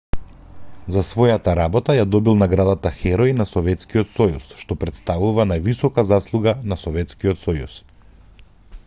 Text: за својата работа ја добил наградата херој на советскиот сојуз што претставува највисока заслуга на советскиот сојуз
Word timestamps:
за 0.93 1.01
својата 1.09 1.53
работа 1.59 1.95
ја 1.97 2.05
добил 2.15 2.39
наградата 2.39 2.91
херој 3.01 3.33
на 3.41 3.47
советскиот 3.49 4.09
сојуз 4.15 4.49
што 4.63 4.79
претставува 4.85 5.47
највисока 5.53 6.05
заслуга 6.13 6.57
на 6.73 6.79
советскиот 6.87 7.43
сојуз 7.45 7.77